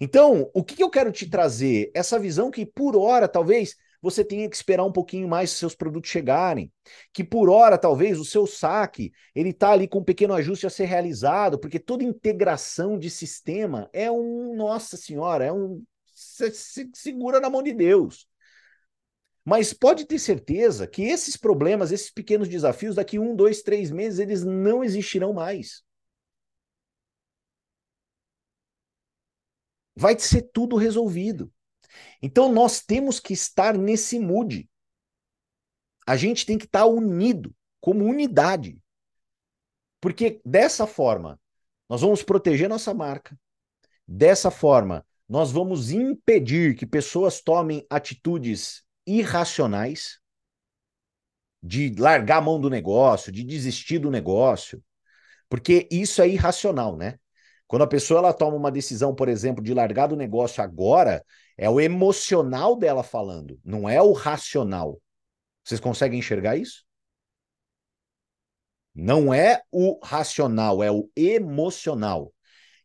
[0.00, 1.92] Então, o que, eu quero te trazer?
[1.94, 6.10] Essa visão que, por hora, talvez você tenha que esperar um pouquinho mais seus produtos
[6.10, 6.72] chegarem,
[7.12, 10.70] que por hora talvez o seu saque ele está ali com um pequeno ajuste a
[10.70, 15.82] ser realizado, porque toda integração de sistema é um, nossa senhora, é um
[16.14, 18.28] se, segura na mão de Deus.
[19.44, 24.18] Mas pode ter certeza que esses problemas, esses pequenos desafios, daqui um, dois, três meses,
[24.18, 25.82] eles não existirão mais.
[29.96, 31.52] Vai ser tudo resolvido.
[32.22, 34.68] Então nós temos que estar nesse mood.
[36.06, 38.80] A gente tem que estar unido, como unidade.
[40.00, 41.38] Porque dessa forma,
[41.88, 43.38] nós vamos proteger nossa marca.
[44.06, 50.18] Dessa forma, nós vamos impedir que pessoas tomem atitudes irracionais,
[51.62, 54.82] de largar a mão do negócio, de desistir do negócio,
[55.48, 57.18] porque isso é irracional, né?
[57.66, 61.24] Quando a pessoa ela toma uma decisão, por exemplo, de largar do negócio agora,
[61.60, 64.98] é o emocional dela falando, não é o racional.
[65.62, 66.86] Vocês conseguem enxergar isso?
[68.94, 72.32] Não é o racional, é o emocional.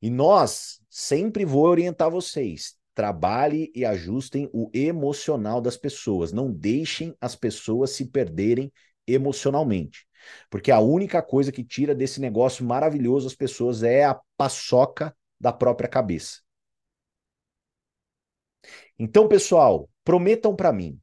[0.01, 2.75] E nós sempre vou orientar vocês.
[2.93, 6.33] Trabalhe e ajustem o emocional das pessoas.
[6.33, 8.73] Não deixem as pessoas se perderem
[9.07, 10.05] emocionalmente.
[10.49, 15.53] Porque a única coisa que tira desse negócio maravilhoso as pessoas é a paçoca da
[15.53, 16.44] própria cabeça.
[18.97, 20.99] Então, pessoal, prometam para mim.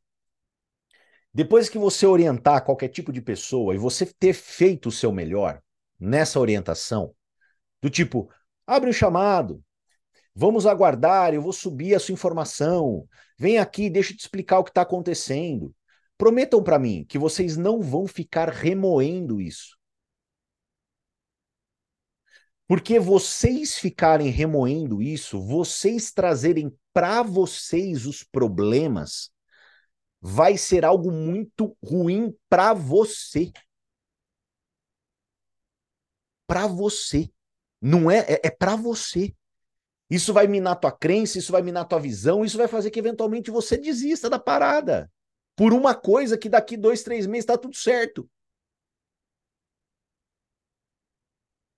[1.34, 5.62] Depois que você orientar qualquer tipo de pessoa e você ter feito o seu melhor
[5.99, 7.14] nessa orientação,
[7.80, 8.30] do tipo,
[8.66, 9.62] abre um chamado,
[10.34, 13.07] vamos aguardar, eu vou subir a sua informação,
[13.38, 15.74] vem aqui, deixa eu te explicar o que está acontecendo.
[16.16, 19.76] Prometam para mim que vocês não vão ficar remoendo isso.
[22.72, 29.30] Porque vocês ficarem remoendo isso, vocês trazerem para vocês os problemas,
[30.18, 33.52] vai ser algo muito ruim para você.
[36.46, 37.30] Para você.
[37.78, 39.34] Não é, é, é para você.
[40.08, 43.50] Isso vai minar tua crença, isso vai minar tua visão, isso vai fazer que eventualmente
[43.50, 45.12] você desista da parada.
[45.54, 48.26] Por uma coisa que daqui dois, três meses está tudo certo.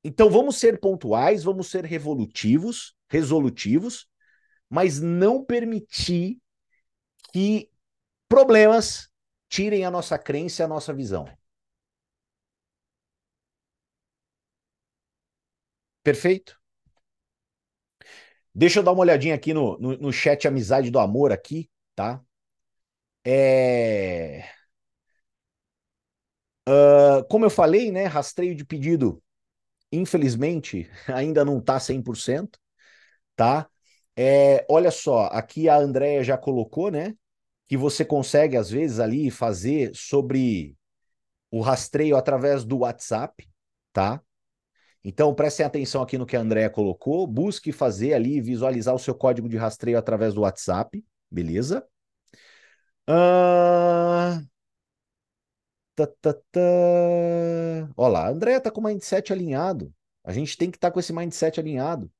[0.04, 4.06] Então vamos ser pontuais, vamos ser revolutivos, resolutivos,
[4.70, 6.38] mas não permitir
[7.32, 7.70] que
[8.28, 9.10] problemas
[9.48, 11.26] tirem a nossa crença e a nossa visão.
[16.04, 16.60] Perfeito?
[18.54, 22.20] Deixa eu dar uma olhadinha aqui no, no, no chat Amizade do Amor aqui, tá?
[23.24, 24.44] É...
[26.68, 29.22] Uh, como eu falei, né, rastreio de pedido,
[29.94, 32.58] infelizmente, ainda não está 100%,
[33.36, 33.68] tá?
[34.16, 37.14] É, olha só, aqui a Andrea já colocou, né,
[37.66, 40.76] que você consegue, às vezes, ali fazer sobre
[41.50, 43.48] o rastreio através do WhatsApp,
[43.92, 44.20] tá?
[45.04, 47.26] Então, prestem atenção aqui no que a Andrea colocou.
[47.26, 51.86] Busque fazer ali, visualizar o seu código de rastreio através do WhatsApp, beleza?
[53.08, 54.53] Uh...
[55.96, 56.60] Tá, tá, tá.
[57.96, 59.92] Olha lá, a Andrea tá com o mindset alinhado.
[60.24, 62.10] A gente tem que estar tá com esse mindset alinhado,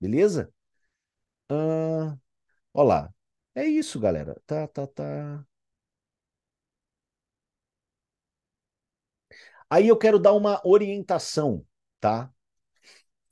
[0.00, 0.52] beleza?
[1.50, 2.18] Uh...
[2.74, 3.14] Olha lá,
[3.54, 4.40] é isso, galera.
[4.46, 5.46] Tá, tá, tá.
[9.70, 11.64] Aí eu quero dar uma orientação,
[12.00, 12.30] tá?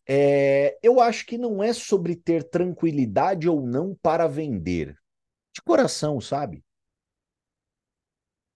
[0.06, 4.96] É, eu acho que não é sobre ter tranquilidade ou não para vender.
[5.54, 6.63] De coração, sabe?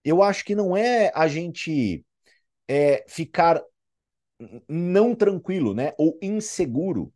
[0.04, 2.04] Eu acho que não é a gente
[2.68, 3.62] é, ficar
[4.68, 5.92] não tranquilo, né?
[5.98, 7.12] Ou inseguro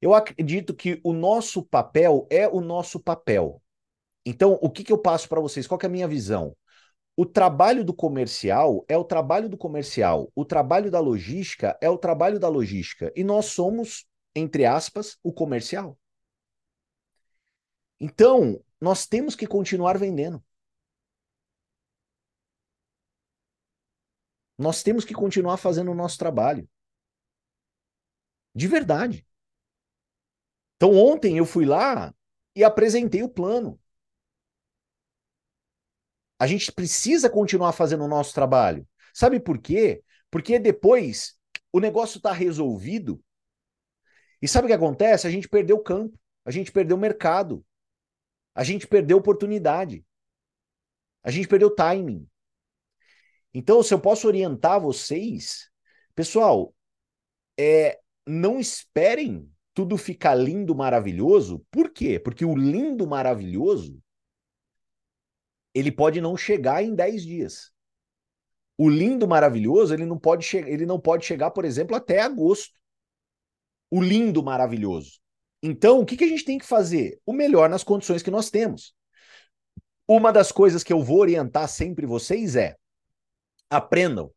[0.00, 3.60] eu acredito que o nosso papel é o nosso papel.
[4.24, 5.66] Então, o que, que eu passo para vocês?
[5.66, 6.56] Qual é a minha visão?
[7.16, 10.30] O trabalho do comercial é o trabalho do comercial.
[10.36, 13.12] O trabalho da logística é o trabalho da logística.
[13.16, 14.06] E nós somos,
[14.36, 15.98] entre aspas, o comercial.
[17.98, 20.42] Então, nós temos que continuar vendendo.
[24.58, 26.68] Nós temos que continuar fazendo o nosso trabalho.
[28.54, 29.24] De verdade.
[30.76, 32.14] Então, ontem eu fui lá
[32.54, 33.80] e apresentei o plano.
[36.38, 38.86] A gente precisa continuar fazendo o nosso trabalho.
[39.12, 40.02] Sabe por quê?
[40.30, 41.36] Porque depois
[41.72, 43.22] o negócio está resolvido.
[44.40, 45.26] E sabe o que acontece?
[45.26, 47.64] A gente perdeu o campo, a gente perdeu o mercado,
[48.54, 50.04] a gente perdeu oportunidade,
[51.22, 52.27] a gente perdeu timing.
[53.52, 55.70] Então, se eu posso orientar vocês,
[56.14, 56.74] pessoal,
[57.58, 61.64] é, não esperem tudo fica lindo, maravilhoso.
[61.70, 62.18] Por quê?
[62.18, 64.02] Porque o lindo, maravilhoso,
[65.72, 67.70] ele pode não chegar em 10 dias.
[68.76, 72.74] O lindo, maravilhoso, ele não pode, ele não pode chegar, por exemplo, até agosto.
[73.88, 75.20] O lindo, maravilhoso.
[75.62, 77.20] Então, o que, que a gente tem que fazer?
[77.24, 78.96] O melhor nas condições que nós temos.
[80.08, 82.76] Uma das coisas que eu vou orientar sempre vocês é
[83.70, 84.32] aprendam.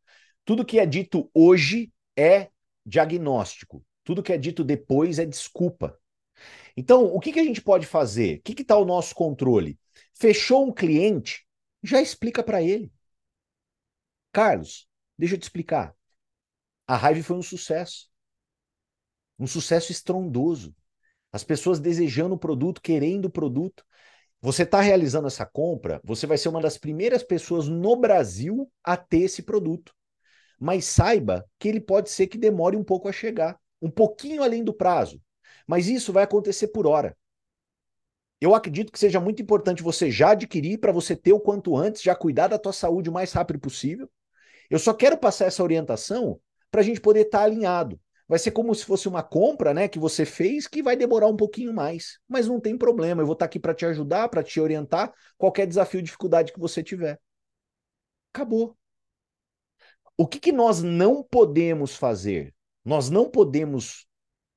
[0.45, 2.49] Tudo que é dito hoje é
[2.86, 3.84] diagnóstico.
[4.03, 5.97] Tudo que é dito depois é desculpa.
[6.75, 8.39] Então, o que, que a gente pode fazer?
[8.39, 9.77] O que está o nosso controle?
[10.13, 11.45] Fechou um cliente,
[11.84, 12.91] já explica para ele.
[14.32, 15.95] Carlos, deixa eu te explicar.
[16.88, 18.09] A Raive foi um sucesso.
[19.38, 20.75] Um sucesso estrondoso.
[21.32, 23.86] As pessoas desejando o produto, querendo o produto.
[24.42, 28.98] Você está realizando essa compra, você vai ser uma das primeiras pessoas no Brasil a
[28.98, 29.94] ter esse produto.
[30.60, 34.64] Mas saiba que ele pode ser que demore um pouco a chegar, um pouquinho além
[34.64, 35.22] do prazo.
[35.68, 37.16] Mas isso vai acontecer por hora.
[38.39, 42.02] Eu acredito que seja muito importante você já adquirir para você ter o quanto antes,
[42.02, 44.10] já cuidar da tua saúde o mais rápido possível.
[44.70, 46.39] Eu só quero passar essa orientação
[46.72, 48.00] para a gente poder estar tá alinhado.
[48.32, 51.36] Vai ser como se fosse uma compra, né, que você fez que vai demorar um
[51.36, 53.21] pouquinho mais, mas não tem problema.
[53.21, 56.59] Eu vou estar tá aqui para te ajudar, para te orientar, qualquer desafio, dificuldade que
[56.59, 57.19] você tiver.
[58.34, 58.77] Acabou.
[60.15, 62.55] O que, que nós não podemos fazer?
[62.86, 64.07] Nós não podemos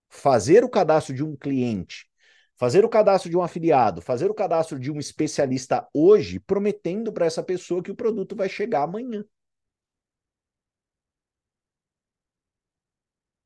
[0.09, 2.07] fazer o cadastro de um cliente,
[2.55, 7.27] fazer o cadastro de um afiliado, fazer o cadastro de um especialista hoje, prometendo para
[7.27, 9.25] essa pessoa que o produto vai chegar amanhã.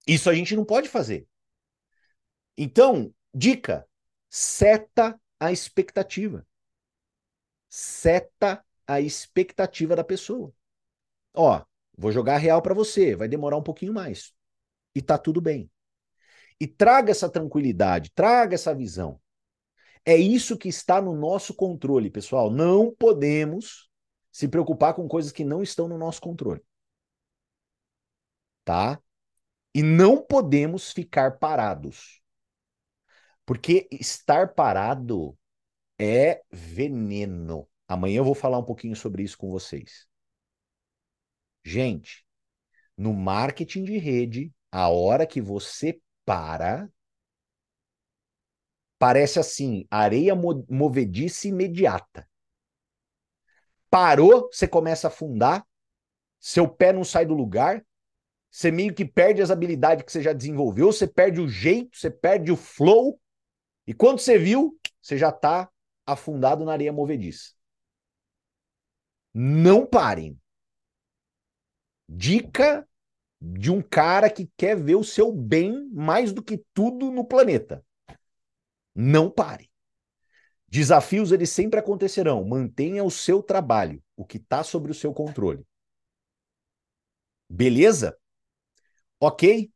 [0.08, 1.28] Isso a gente não pode fazer.
[2.56, 3.86] Então, dica:
[4.30, 6.46] seta a expectativa.
[7.68, 10.52] Seta a expectativa da pessoa.
[11.34, 11.62] Ó,
[11.96, 14.32] vou jogar real para você, vai demorar um pouquinho mais.
[14.94, 15.70] E tá tudo bem.
[16.58, 19.20] E traga essa tranquilidade, traga essa visão.
[20.04, 22.50] É isso que está no nosso controle, pessoal.
[22.50, 23.90] Não podemos
[24.32, 26.62] se preocupar com coisas que não estão no nosso controle.
[28.64, 29.00] Tá?
[29.78, 32.20] E não podemos ficar parados.
[33.46, 35.38] Porque estar parado
[35.96, 37.70] é veneno.
[37.86, 40.08] Amanhã eu vou falar um pouquinho sobre isso com vocês.
[41.62, 42.26] Gente,
[42.96, 46.90] no marketing de rede, a hora que você para,
[48.98, 52.28] parece assim, areia movediça imediata.
[53.88, 55.64] Parou, você começa a afundar,
[56.40, 57.86] seu pé não sai do lugar,
[58.50, 62.10] você meio que perde as habilidades que você já desenvolveu, você perde o jeito, você
[62.10, 63.20] perde o flow,
[63.86, 65.70] e quando você viu, você já está
[66.06, 67.52] afundado na areia movediça.
[69.32, 70.38] Não parem.
[72.08, 72.88] Dica
[73.40, 77.84] de um cara que quer ver o seu bem mais do que tudo no planeta.
[78.94, 79.70] Não pare.
[80.66, 82.44] Desafios eles sempre acontecerão.
[82.44, 85.64] Mantenha o seu trabalho, o que está sobre o seu controle.
[87.48, 88.18] Beleza?
[89.20, 89.70] Ok?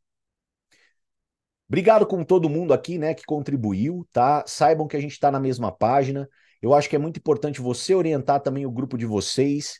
[1.67, 4.43] Obrigado com todo mundo aqui, né, que contribuiu, tá?
[4.45, 6.29] Saibam que a gente está na mesma página.
[6.61, 9.79] Eu acho que é muito importante você orientar também o grupo de vocês.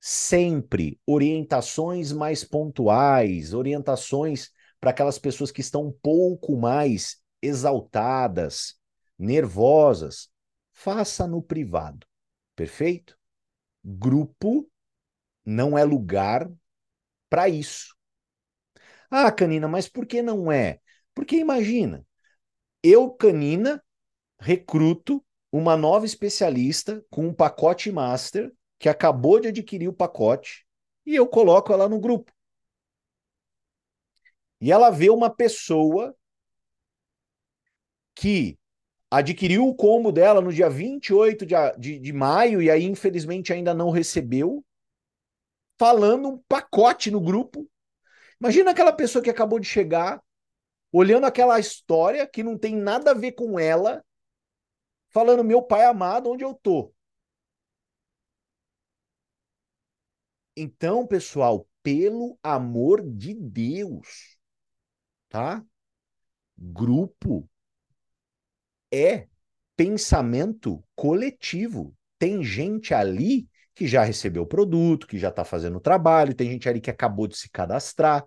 [0.00, 4.50] Sempre orientações mais pontuais, orientações
[4.80, 8.74] para aquelas pessoas que estão um pouco mais exaltadas,
[9.18, 10.28] nervosas.
[10.72, 12.06] Faça no privado.
[12.56, 13.16] Perfeito?
[13.84, 14.68] Grupo
[15.44, 16.50] não é lugar
[17.30, 17.96] para isso.
[19.14, 20.80] Ah, Canina, mas por que não é?
[21.14, 22.06] Porque imagina,
[22.82, 23.84] eu, Canina,
[24.40, 30.66] recruto uma nova especialista com um pacote master que acabou de adquirir o pacote
[31.04, 32.32] e eu coloco ela no grupo.
[34.58, 36.16] E ela vê uma pessoa
[38.14, 38.58] que
[39.10, 43.74] adquiriu o combo dela no dia 28 de, de, de maio e aí, infelizmente, ainda
[43.74, 44.64] não recebeu,
[45.78, 47.68] falando um pacote no grupo
[48.42, 50.20] Imagina aquela pessoa que acabou de chegar,
[50.90, 54.04] olhando aquela história que não tem nada a ver com ela,
[55.10, 56.92] falando: meu pai amado, onde eu tô?
[60.56, 64.36] Então, pessoal, pelo amor de Deus,
[65.28, 65.64] tá?
[66.58, 67.48] Grupo
[68.92, 69.28] é
[69.76, 71.96] pensamento coletivo.
[72.18, 76.50] Tem gente ali que já recebeu o produto, que já está fazendo o trabalho, tem
[76.50, 78.26] gente ali que acabou de se cadastrar,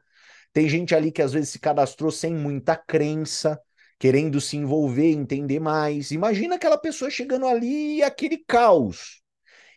[0.56, 3.60] tem gente ali que às vezes se cadastrou sem muita crença,
[4.00, 6.12] querendo se envolver, entender mais.
[6.12, 9.22] Imagina aquela pessoa chegando ali e aquele caos.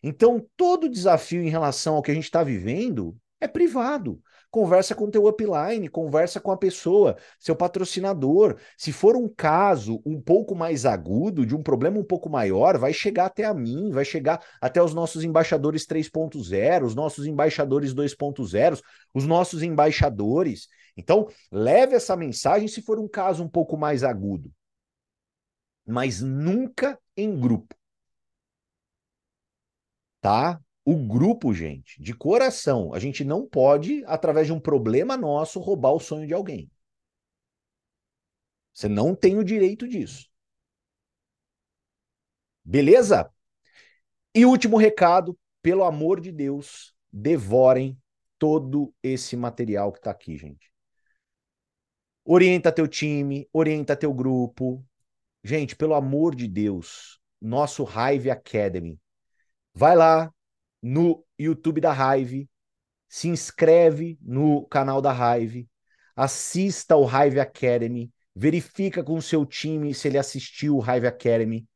[0.05, 4.23] Então, todo desafio em relação ao que a gente está vivendo é privado.
[4.51, 8.59] Conversa com teu upline, conversa com a pessoa, seu patrocinador.
[8.79, 12.95] Se for um caso um pouco mais agudo, de um problema um pouco maior, vai
[12.95, 18.81] chegar até a mim, vai chegar até os nossos embaixadores 3.0, os nossos embaixadores 2.0,
[19.13, 20.69] os nossos embaixadores.
[20.97, 24.51] Então, leve essa mensagem se for um caso um pouco mais agudo.
[25.87, 27.75] Mas nunca em grupo.
[30.21, 30.61] Tá?
[30.91, 35.93] O grupo, gente, de coração, a gente não pode, através de um problema nosso, roubar
[35.93, 36.71] o sonho de alguém.
[38.73, 40.31] Você não tem o direito disso.
[42.65, 43.31] Beleza?
[44.35, 47.95] E último recado, pelo amor de Deus, devorem
[48.39, 50.73] todo esse material que está aqui, gente.
[52.25, 54.83] Orienta teu time, orienta teu grupo.
[55.45, 58.99] Gente, pelo amor de Deus, nosso Hive Academy.
[59.75, 60.33] Vai lá
[60.83, 62.49] no YouTube da Hive,
[63.09, 65.69] se inscreve no canal da Hive,
[66.15, 71.67] assista ao Hive Academy, verifica com o seu time se ele assistiu o Hive Academy.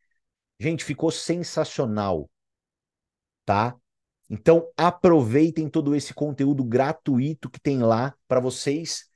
[0.58, 2.30] Gente, ficou sensacional,
[3.44, 3.76] tá?
[4.30, 9.10] Então aproveitem todo esse conteúdo gratuito que tem lá para vocês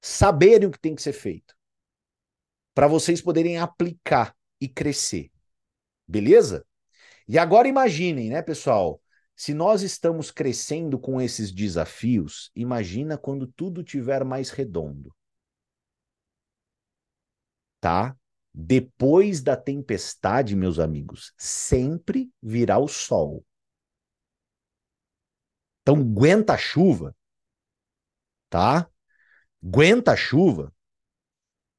[0.00, 1.54] saberem o que tem que ser feito,
[2.74, 5.30] para vocês poderem aplicar e crescer.
[6.06, 6.64] Beleza?
[7.26, 9.00] E agora imaginem, né, pessoal?
[9.40, 15.16] Se nós estamos crescendo com esses desafios, imagina quando tudo tiver mais redondo.
[17.80, 18.14] Tá?
[18.52, 23.42] Depois da tempestade, meus amigos, sempre virá o sol.
[25.80, 27.16] Então aguenta a chuva,
[28.50, 28.90] tá?
[29.64, 30.70] Aguenta a chuva,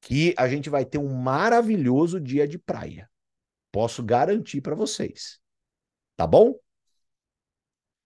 [0.02, 3.08] que a gente vai ter um maravilhoso dia de praia.
[3.72, 5.40] Posso garantir para vocês.
[6.18, 6.60] Tá bom?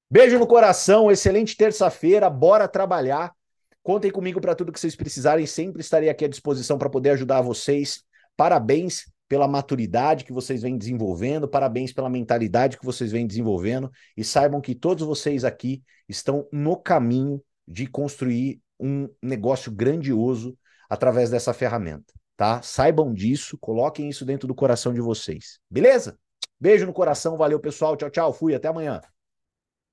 [0.09, 3.33] Beijo no coração, excelente terça-feira, bora trabalhar.
[3.81, 7.41] Contem comigo para tudo que vocês precisarem, sempre estarei aqui à disposição para poder ajudar
[7.41, 8.03] vocês.
[8.37, 14.23] Parabéns pela maturidade que vocês vêm desenvolvendo, parabéns pela mentalidade que vocês vêm desenvolvendo e
[14.23, 20.55] saibam que todos vocês aqui estão no caminho de construir um negócio grandioso
[20.87, 22.61] através dessa ferramenta, tá?
[22.61, 25.59] Saibam disso, coloquem isso dentro do coração de vocês.
[25.67, 26.15] Beleza?
[26.59, 29.01] Beijo no coração, valeu pessoal, tchau, tchau, fui, até amanhã.